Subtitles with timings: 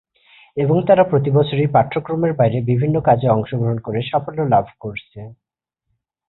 [0.57, 5.19] এবং তারা প্রতিবছরই পাঠ্যক্রমের বাইরের বিভিন্ন কাজে অংশগ্রহণ করে সাফল্য লাভ করছে।